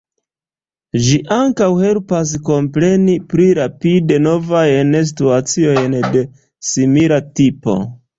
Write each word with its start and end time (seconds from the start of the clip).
Ĝi 1.07 1.17
ankaŭ 1.33 1.67
helpas 1.81 2.31
kompreni 2.47 3.17
pli 3.33 3.45
rapide 3.59 4.17
novajn 4.29 4.97
situaciojn 5.11 5.99
de 6.17 6.25
simila 6.71 7.21
tipo. 7.41 7.77